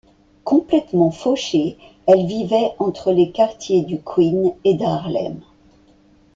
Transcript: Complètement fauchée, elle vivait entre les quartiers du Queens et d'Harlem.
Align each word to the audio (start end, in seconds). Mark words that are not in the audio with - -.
Complètement 0.45 1.11
fauchée, 1.11 1.77
elle 2.07 2.25
vivait 2.25 2.71
entre 2.79 3.11
les 3.11 3.29
quartiers 3.31 3.83
du 3.83 3.99
Queens 4.01 4.49
et 4.63 4.73
d'Harlem. 4.73 5.39